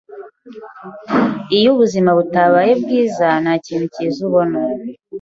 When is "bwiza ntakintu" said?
2.81-3.85